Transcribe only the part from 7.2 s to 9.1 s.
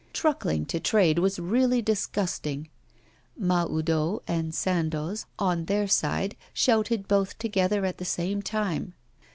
together at the same time.